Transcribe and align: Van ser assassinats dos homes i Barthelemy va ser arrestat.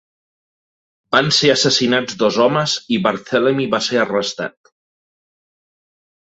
Van 1.15 1.27
ser 1.39 1.51
assassinats 1.55 2.17
dos 2.23 2.39
homes 2.45 2.73
i 2.97 2.99
Barthelemy 3.09 3.69
va 3.75 3.81
ser 3.89 4.01
arrestat. 4.05 4.73